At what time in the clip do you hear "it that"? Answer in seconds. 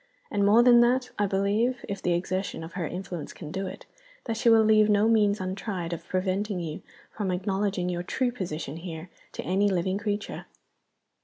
3.67-4.35